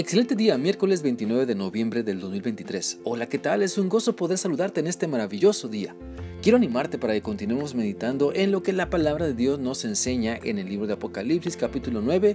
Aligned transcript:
Excelente 0.00 0.34
día, 0.34 0.56
miércoles 0.56 1.02
29 1.02 1.44
de 1.44 1.54
noviembre 1.54 2.02
del 2.02 2.20
2023. 2.20 3.00
Hola, 3.04 3.28
¿qué 3.28 3.38
tal? 3.38 3.62
Es 3.62 3.76
un 3.76 3.90
gozo 3.90 4.16
poder 4.16 4.38
saludarte 4.38 4.80
en 4.80 4.86
este 4.86 5.06
maravilloso 5.06 5.68
día. 5.68 5.94
Quiero 6.40 6.56
animarte 6.56 6.96
para 6.96 7.12
que 7.12 7.20
continuemos 7.20 7.74
meditando 7.74 8.32
en 8.32 8.50
lo 8.50 8.62
que 8.62 8.72
la 8.72 8.88
palabra 8.88 9.26
de 9.26 9.34
Dios 9.34 9.58
nos 9.58 9.84
enseña 9.84 10.38
en 10.42 10.58
el 10.58 10.70
libro 10.70 10.86
de 10.86 10.94
Apocalipsis 10.94 11.54
capítulo 11.58 12.00
9 12.00 12.34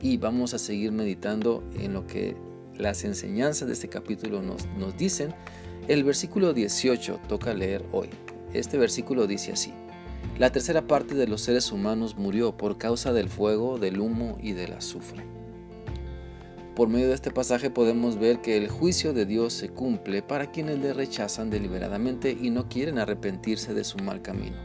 y 0.00 0.16
vamos 0.16 0.54
a 0.54 0.58
seguir 0.58 0.90
meditando 0.90 1.62
en 1.78 1.92
lo 1.92 2.06
que 2.06 2.34
las 2.78 3.04
enseñanzas 3.04 3.68
de 3.68 3.74
este 3.74 3.88
capítulo 3.88 4.40
nos, 4.40 4.66
nos 4.78 4.96
dicen. 4.96 5.34
El 5.88 6.04
versículo 6.04 6.54
18 6.54 7.20
toca 7.28 7.52
leer 7.52 7.84
hoy. 7.92 8.08
Este 8.54 8.78
versículo 8.78 9.26
dice 9.26 9.52
así. 9.52 9.74
La 10.38 10.50
tercera 10.50 10.86
parte 10.86 11.14
de 11.14 11.28
los 11.28 11.42
seres 11.42 11.72
humanos 11.72 12.16
murió 12.16 12.56
por 12.56 12.78
causa 12.78 13.12
del 13.12 13.28
fuego, 13.28 13.78
del 13.78 14.00
humo 14.00 14.38
y 14.40 14.52
del 14.52 14.72
azufre. 14.72 15.41
Por 16.74 16.88
medio 16.88 17.08
de 17.08 17.14
este 17.14 17.30
pasaje 17.30 17.68
podemos 17.68 18.18
ver 18.18 18.40
que 18.40 18.56
el 18.56 18.68
juicio 18.68 19.12
de 19.12 19.26
Dios 19.26 19.52
se 19.52 19.68
cumple 19.68 20.22
para 20.22 20.50
quienes 20.50 20.78
le 20.78 20.94
rechazan 20.94 21.50
deliberadamente 21.50 22.36
y 22.40 22.48
no 22.48 22.70
quieren 22.70 22.98
arrepentirse 22.98 23.74
de 23.74 23.84
su 23.84 23.98
mal 23.98 24.22
camino. 24.22 24.56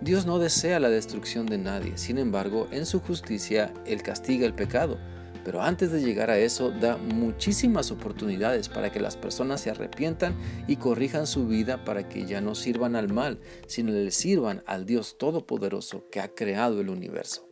Dios 0.00 0.26
no 0.26 0.40
desea 0.40 0.80
la 0.80 0.90
destrucción 0.90 1.46
de 1.46 1.58
nadie, 1.58 1.96
sin 1.96 2.18
embargo, 2.18 2.66
en 2.72 2.86
su 2.86 3.00
justicia 3.00 3.72
Él 3.86 4.02
castiga 4.02 4.46
el 4.46 4.52
pecado, 4.52 4.98
pero 5.44 5.62
antes 5.62 5.92
de 5.92 6.02
llegar 6.02 6.28
a 6.28 6.38
eso 6.38 6.72
da 6.72 6.96
muchísimas 6.96 7.92
oportunidades 7.92 8.68
para 8.68 8.90
que 8.90 9.00
las 9.00 9.16
personas 9.16 9.60
se 9.60 9.70
arrepientan 9.70 10.36
y 10.66 10.76
corrijan 10.76 11.28
su 11.28 11.46
vida 11.46 11.84
para 11.84 12.08
que 12.08 12.26
ya 12.26 12.40
no 12.40 12.56
sirvan 12.56 12.96
al 12.96 13.12
mal, 13.12 13.38
sino 13.66 13.92
le 13.92 14.10
sirvan 14.10 14.62
al 14.66 14.86
Dios 14.86 15.18
Todopoderoso 15.18 16.04
que 16.10 16.20
ha 16.20 16.34
creado 16.34 16.80
el 16.80 16.90
universo. 16.90 17.47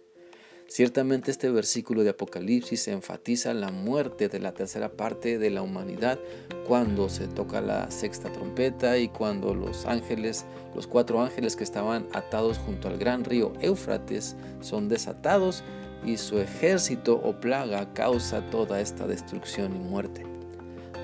Ciertamente 0.69 1.31
este 1.31 1.49
versículo 1.49 2.03
de 2.03 2.11
Apocalipsis 2.11 2.89
enfatiza 2.89 3.55
la 3.55 3.71
muerte 3.71 4.29
de 4.29 4.41
la 4.41 4.53
tercera 4.53 4.89
parte 4.89 5.39
de 5.39 5.51
la 5.51 5.63
humanidad 5.63 6.19
cuando 6.67 7.09
se 7.09 7.29
toca 7.29 7.61
la 7.61 7.89
sexta 7.93 8.33
trompeta 8.33 8.99
y 8.99 9.09
cuando 9.09 9.55
los 9.55 9.87
ángeles, 9.87 10.45
los 10.75 10.89
cuatro 10.89 11.23
ángeles 11.23 11.55
que 11.55 11.63
estaban 11.63 12.09
atados 12.13 12.59
junto 12.59 12.89
al 12.89 12.99
gran 12.99 13.25
río 13.25 13.53
Éufrates 13.61 14.35
son 14.61 14.89
desatados 14.89 15.63
y 16.05 16.17
su 16.17 16.41
ejército 16.41 17.21
o 17.23 17.41
plaga 17.41 17.93
causa 17.95 18.43
toda 18.51 18.81
esta 18.81 19.07
destrucción 19.07 19.75
y 19.77 19.79
muerte. 19.79 20.25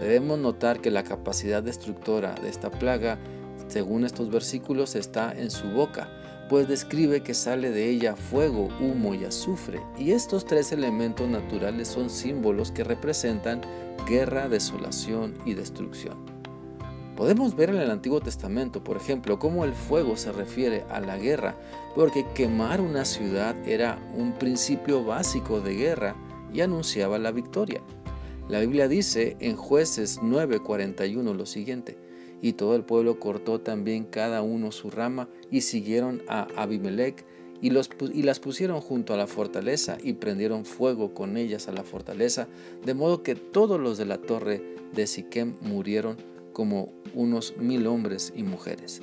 Debemos 0.01 0.41
notar 0.41 0.81
que 0.81 0.91
la 0.91 1.05
capacidad 1.05 1.63
destructora 1.63 2.35
de 2.35 2.49
esta 2.49 2.71
plaga, 2.71 3.17
según 3.69 4.05
estos 4.05 4.29
versículos, 4.29 4.97
está 4.97 5.33
en 5.33 5.53
su 5.53 5.69
boca, 5.69 6.11
pues 6.53 6.69
describe 6.69 7.23
que 7.23 7.33
sale 7.33 7.71
de 7.71 7.89
ella 7.89 8.15
fuego, 8.15 8.69
humo 8.79 9.15
y 9.15 9.25
azufre, 9.25 9.81
y 9.97 10.13
estos 10.13 10.45
tres 10.45 10.71
elementos 10.71 11.27
naturales 11.27 11.89
son 11.89 12.11
símbolos 12.11 12.71
que 12.71 12.85
representan 12.85 13.63
guerra, 14.07 14.51
desolación 14.51 15.33
y 15.47 15.55
destrucción. 15.55 16.19
Podemos 17.17 17.57
ver 17.57 17.71
en 17.71 17.77
el 17.77 17.91
Antiguo 17.91 18.21
Testamento, 18.21 18.85
por 18.85 18.99
ejemplo, 18.99 19.39
cómo 19.39 19.65
el 19.65 19.73
fuego 19.73 20.15
se 20.19 20.31
refiere 20.31 20.85
a 20.91 21.01
la 21.01 21.17
guerra, 21.17 21.57
porque 21.95 22.27
quemar 22.35 22.83
una 22.83 23.07
ciudad 23.07 23.57
era 23.67 23.99
un 24.15 24.35
principio 24.35 25.03
básico 25.03 25.63
de 25.63 25.75
guerra 25.75 26.17
y 26.53 26.61
anunciaba 26.61 27.19
la 27.19 27.31
victoria. 27.31 27.81
La 28.51 28.61
Biblia 28.61 28.89
dice 28.89 29.39
en 29.41 29.57
jueces 29.57 30.21
9:41 30.21 31.33
lo 31.33 31.47
siguiente, 31.47 31.97
y 32.43 32.53
todo 32.55 32.77
el 32.77 32.83
pueblo 32.83 33.19
cortó 33.19 33.61
también 33.61 34.05
cada 34.05 34.43
uno 34.43 34.73
su 34.73 34.91
rama 34.91 35.29
y 35.51 35.63
siguieron 35.63 36.23
a 36.29 36.49
Abimelech 36.57 37.25
y, 37.63 37.71
las 37.71 38.41
pusieron 38.41 38.81
junto 38.81 39.15
a 39.15 39.17
la 39.17 39.29
fortaleza 39.29 39.97
y 40.03 40.15
prendieron 40.15 40.65
fuego 40.65 41.15
con 41.15 41.37
ellas 41.37 41.69
a 41.69 41.73
la 41.73 41.85
fortaleza, 41.85 42.49
de 42.85 42.93
modo 42.93 43.23
que 43.23 43.37
todos 43.37 43.81
los 43.81 43.97
de 43.97 44.05
la 44.05 44.19
torre 44.19 44.61
de 44.93 45.07
Siquem 45.07 45.55
murieron 45.63 46.17
como 46.53 46.93
unos 47.15 47.57
mil 47.57 47.87
hombres 47.87 48.33
y 48.35 48.43
mujeres. 48.43 49.01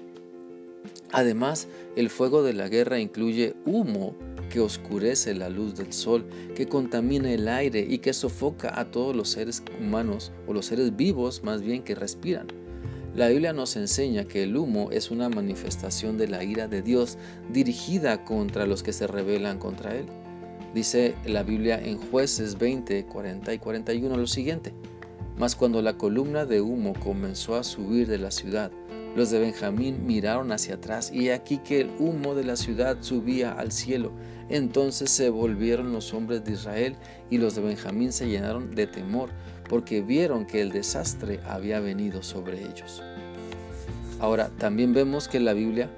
Además, 1.12 1.70
el 1.96 2.10
fuego 2.10 2.44
de 2.44 2.54
la 2.54 2.68
guerra 2.68 3.00
incluye 3.00 3.56
humo 3.66 4.14
que 4.50 4.60
oscurece 4.60 5.34
la 5.36 5.50
luz 5.50 5.76
del 5.76 5.94
sol, 5.94 6.26
que 6.56 6.68
contamina 6.68 7.32
el 7.32 7.48
aire 7.48 7.86
y 7.88 8.00
que 8.00 8.14
sofoca 8.14 8.78
a 8.78 8.92
todos 8.92 9.16
los 9.16 9.30
seres 9.30 9.64
humanos 9.80 10.34
o 10.48 10.54
los 10.54 10.66
seres 10.66 10.96
vivos 10.96 11.44
más 11.44 11.62
bien 11.62 11.84
que 11.84 11.96
respiran. 11.96 12.48
La 13.16 13.28
Biblia 13.28 13.54
nos 13.54 13.76
enseña 13.76 14.26
que 14.26 14.44
el 14.44 14.56
humo 14.56 14.92
es 14.92 15.10
una 15.10 15.30
manifestación 15.30 16.18
de 16.18 16.28
la 16.28 16.44
ira 16.44 16.68
de 16.68 16.84
Dios 16.84 17.18
dirigida 17.52 18.24
contra 18.24 18.68
los 18.68 18.84
que 18.84 18.94
se 18.94 19.08
rebelan 19.08 19.58
contra 19.58 19.96
Él. 19.96 20.06
Dice 20.76 21.16
la 21.26 21.42
Biblia 21.42 21.80
en 21.84 21.98
jueces 21.98 22.58
20, 22.60 23.06
40 23.06 23.54
y 23.54 23.58
41 23.58 24.16
lo 24.16 24.28
siguiente. 24.28 24.74
Mas 25.38 25.56
cuando 25.56 25.82
la 25.82 25.98
columna 25.98 26.46
de 26.46 26.62
humo 26.62 26.94
comenzó 26.94 27.56
a 27.56 27.64
subir 27.64 28.08
de 28.08 28.20
la 28.20 28.30
ciudad, 28.30 28.72
los 29.16 29.32
de 29.32 29.40
Benjamín 29.40 30.06
miraron 30.06 30.52
hacia 30.52 30.76
atrás 30.76 31.12
y 31.12 31.30
aquí 31.30 31.58
que 31.58 31.82
el 31.82 31.90
humo 31.98 32.36
de 32.36 32.44
la 32.44 32.56
ciudad 32.56 32.98
subía 33.02 33.52
al 33.54 33.72
cielo. 33.72 34.12
Entonces 34.50 35.10
se 35.10 35.30
volvieron 35.30 35.92
los 35.92 36.14
hombres 36.14 36.44
de 36.44 36.52
Israel 36.52 36.96
y 37.30 37.40
los 37.40 37.56
de 37.56 37.62
Benjamín 37.62 38.12
se 38.12 38.28
llenaron 38.28 38.76
de 38.76 38.86
temor 38.86 39.32
porque 39.70 40.02
vieron 40.02 40.46
que 40.46 40.62
el 40.62 40.72
desastre 40.72 41.40
había 41.46 41.80
venido 41.80 42.24
sobre 42.24 42.62
ellos. 42.64 43.02
Ahora, 44.20 44.50
también 44.58 44.94
vemos 44.94 45.30
que 45.30 45.38
en 45.38 45.46
la 45.46 45.54
Biblia, 45.54 45.90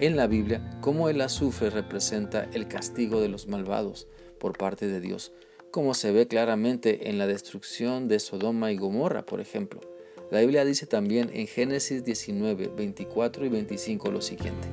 en 0.00 0.16
la 0.16 0.26
Biblia, 0.26 0.78
cómo 0.82 1.08
el 1.08 1.20
azufre 1.22 1.70
representa 1.70 2.48
el 2.52 2.68
castigo 2.68 3.20
de 3.20 3.28
los 3.28 3.46
malvados 3.46 4.08
por 4.38 4.58
parte 4.58 4.88
de 4.88 5.00
Dios, 5.00 5.32
como 5.70 5.94
se 5.94 6.10
ve 6.12 6.26
claramente 6.26 7.08
en 7.08 7.16
la 7.16 7.26
destrucción 7.26 8.08
de 8.08 8.18
Sodoma 8.18 8.72
y 8.72 8.76
Gomorra, 8.76 9.24
por 9.24 9.40
ejemplo. 9.40 9.80
La 10.30 10.40
Biblia 10.40 10.64
dice 10.64 10.86
también 10.86 11.30
en 11.32 11.46
Génesis 11.46 12.04
19, 12.04 12.72
24 12.76 13.46
y 13.46 13.48
25 13.48 14.10
lo 14.10 14.20
siguiente. 14.20 14.68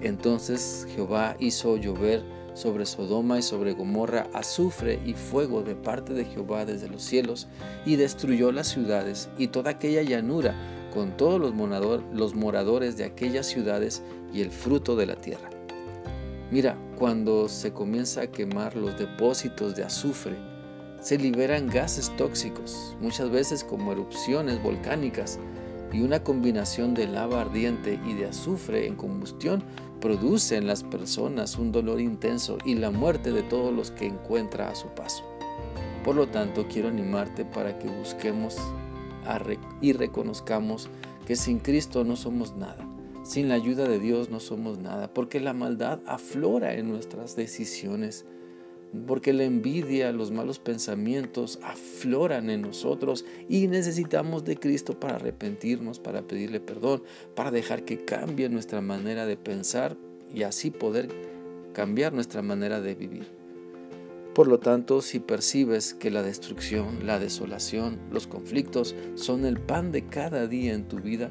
Entonces 0.00 0.86
Jehová 0.94 1.36
hizo 1.40 1.76
llover 1.76 2.22
sobre 2.54 2.86
Sodoma 2.86 3.38
y 3.38 3.42
sobre 3.42 3.74
Gomorra 3.74 4.28
azufre 4.32 5.00
y 5.04 5.14
fuego 5.14 5.62
de 5.62 5.74
parte 5.74 6.14
de 6.14 6.24
Jehová 6.24 6.64
desde 6.64 6.88
los 6.88 7.02
cielos, 7.02 7.48
y 7.84 7.96
destruyó 7.96 8.52
las 8.52 8.68
ciudades 8.68 9.28
y 9.36 9.48
toda 9.48 9.72
aquella 9.72 10.02
llanura, 10.02 10.54
con 10.94 11.16
todos 11.16 11.40
los, 11.40 12.34
moradores 12.34 12.96
de 12.96 13.04
aquellas 13.04 13.46
ciudades 13.46 14.02
y 14.32 14.40
el 14.40 14.50
fruto 14.50 14.94
de 14.94 15.06
la 15.06 15.16
tierra. 15.16 15.50
Mira, 16.50 16.78
cuando 16.96 17.48
se 17.48 17.72
comienza 17.72 18.22
a 18.22 18.26
quemar 18.28 18.76
los 18.76 18.96
depósitos 18.96 19.74
de 19.74 19.82
azufre, 19.82 20.36
se 21.00 21.18
liberan 21.18 21.66
gases 21.66 22.16
tóxicos, 22.16 22.96
muchas 23.00 23.28
veces 23.30 23.64
como 23.64 23.92
erupciones 23.92 24.62
volcánicas, 24.62 25.38
y 25.94 26.02
una 26.02 26.24
combinación 26.24 26.92
de 26.92 27.06
lava 27.06 27.40
ardiente 27.40 28.00
y 28.04 28.14
de 28.14 28.26
azufre 28.26 28.86
en 28.86 28.96
combustión 28.96 29.62
produce 30.00 30.56
en 30.56 30.66
las 30.66 30.82
personas 30.82 31.56
un 31.56 31.70
dolor 31.70 32.00
intenso 32.00 32.58
y 32.64 32.74
la 32.74 32.90
muerte 32.90 33.32
de 33.32 33.42
todos 33.42 33.72
los 33.72 33.90
que 33.92 34.06
encuentra 34.06 34.68
a 34.68 34.74
su 34.74 34.88
paso. 34.88 35.24
Por 36.04 36.16
lo 36.16 36.26
tanto, 36.26 36.66
quiero 36.68 36.88
animarte 36.88 37.44
para 37.44 37.78
que 37.78 37.88
busquemos 37.88 38.56
y 39.80 39.92
reconozcamos 39.92 40.90
que 41.26 41.36
sin 41.36 41.58
Cristo 41.58 42.04
no 42.04 42.16
somos 42.16 42.56
nada. 42.56 42.86
Sin 43.22 43.48
la 43.48 43.54
ayuda 43.54 43.88
de 43.88 43.98
Dios 43.98 44.28
no 44.28 44.38
somos 44.38 44.78
nada, 44.78 45.14
porque 45.14 45.40
la 45.40 45.54
maldad 45.54 46.00
aflora 46.06 46.74
en 46.74 46.90
nuestras 46.90 47.36
decisiones, 47.36 48.26
porque 49.06 49.32
la 49.32 49.44
envidia, 49.44 50.12
los 50.12 50.30
malos 50.30 50.58
pensamientos 50.58 51.58
afloran 51.62 52.50
en 52.50 52.62
nosotros 52.62 53.24
y 53.48 53.66
necesitamos 53.66 54.44
de 54.44 54.56
Cristo 54.56 54.98
para 54.98 55.16
arrepentirnos, 55.16 55.98
para 55.98 56.22
pedirle 56.22 56.60
perdón, 56.60 57.02
para 57.34 57.50
dejar 57.50 57.84
que 57.84 58.04
cambie 58.04 58.48
nuestra 58.48 58.80
manera 58.80 59.26
de 59.26 59.36
pensar 59.36 59.96
y 60.32 60.42
así 60.42 60.70
poder 60.70 61.08
cambiar 61.72 62.12
nuestra 62.12 62.42
manera 62.42 62.80
de 62.80 62.94
vivir. 62.94 63.26
Por 64.34 64.48
lo 64.48 64.58
tanto, 64.58 65.00
si 65.00 65.20
percibes 65.20 65.94
que 65.94 66.10
la 66.10 66.22
destrucción, 66.22 67.06
la 67.06 67.20
desolación, 67.20 68.00
los 68.10 68.26
conflictos 68.26 68.96
son 69.14 69.44
el 69.44 69.60
pan 69.60 69.92
de 69.92 70.06
cada 70.06 70.48
día 70.48 70.74
en 70.74 70.88
tu 70.88 70.98
vida, 70.98 71.30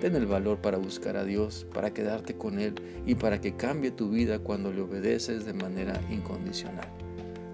Ten 0.00 0.14
el 0.14 0.26
valor 0.26 0.58
para 0.58 0.78
buscar 0.78 1.16
a 1.16 1.24
Dios, 1.24 1.66
para 1.72 1.94
quedarte 1.94 2.34
con 2.34 2.58
Él 2.58 2.74
y 3.06 3.14
para 3.14 3.40
que 3.40 3.56
cambie 3.56 3.90
tu 3.90 4.10
vida 4.10 4.38
cuando 4.38 4.72
le 4.72 4.82
obedeces 4.82 5.44
de 5.46 5.54
manera 5.54 6.00
incondicional. 6.10 6.88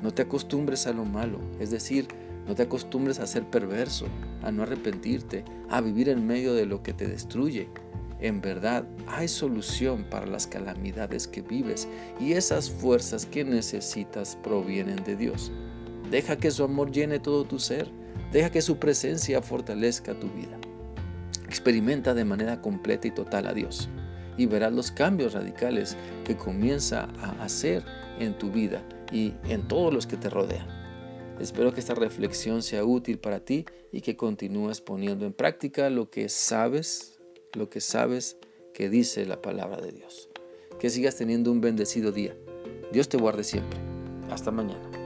No 0.03 0.12
te 0.12 0.23
acostumbres 0.23 0.87
a 0.89 0.93
lo 0.93 1.05
malo, 1.05 1.39
es 1.61 1.71
decir, 1.71 2.09
no 2.47 2.56
te 2.56 2.65
acostumbres 2.65 3.21
a 3.21 3.27
ser 3.27 3.44
perverso, 3.44 4.06
a 4.43 4.50
no 4.50 4.65
arrepentirte, 4.65 5.44
a 5.71 5.81
vivir 5.81 6.09
en 6.09 6.27
medio 6.27 6.55
de 6.55 6.67
lo 6.67 6.83
que 6.83 6.93
te 6.93 7.06
destruye. 7.06 7.69
En 8.21 8.41
verdad, 8.41 8.85
hay 9.06 9.29
solución 9.29 10.05
para 10.11 10.27
las 10.27 10.49
calamidades 10.49 11.29
que 11.29 11.43
vives 11.43 11.89
y 12.21 12.33
esas 12.33 12.71
fuerzas 12.71 13.27
que 13.27 13.44
necesitas 13.44 14.37
provienen 14.43 15.03
de 15.05 15.17
Dios. 15.17 15.53
Deja 16.11 16.37
que 16.37 16.50
su 16.50 16.65
amor 16.65 16.91
llene 16.91 17.21
todo 17.21 17.44
tu 17.44 17.59
ser, 17.59 17.89
deja 18.33 18.50
que 18.50 18.62
su 18.62 18.79
presencia 18.79 19.41
fortalezca 19.43 20.19
tu 20.19 20.29
vida. 20.29 20.59
Experimenta 21.52 22.14
de 22.14 22.25
manera 22.25 22.62
completa 22.62 23.06
y 23.06 23.10
total 23.10 23.46
a 23.46 23.52
Dios 23.52 23.90
y 24.38 24.46
verás 24.46 24.72
los 24.72 24.90
cambios 24.90 25.34
radicales 25.34 25.99
que 26.25 26.34
comienza 26.34 27.10
a 27.20 27.44
hacer 27.44 27.84
en 28.19 28.38
tu 28.38 28.50
vida 28.50 28.82
y 29.12 29.34
en 29.44 29.69
todos 29.69 29.93
los 29.93 30.06
que 30.06 30.16
te 30.16 30.31
rodean. 30.31 30.66
Espero 31.38 31.75
que 31.75 31.81
esta 31.81 31.93
reflexión 31.93 32.62
sea 32.62 32.87
útil 32.87 33.19
para 33.19 33.40
ti 33.40 33.66
y 33.93 34.00
que 34.00 34.16
continúes 34.16 34.81
poniendo 34.81 35.26
en 35.26 35.34
práctica 35.34 35.90
lo 35.90 36.08
que 36.08 36.31
sabes, 36.31 37.20
lo 37.52 37.69
que 37.69 37.82
sabes 37.82 38.38
que 38.72 38.88
dice 38.88 39.26
la 39.26 39.43
palabra 39.43 39.82
de 39.82 39.93
Dios. 39.93 40.31
Que 40.81 40.88
sigas 40.88 41.16
teniendo 41.16 41.52
un 41.52 41.60
bendecido 41.60 42.12
día. 42.12 42.34
Dios 42.94 43.10
te 43.10 43.19
guarde 43.19 43.44
siempre. 43.44 43.78
Hasta 44.31 44.50
mañana. 44.50 45.01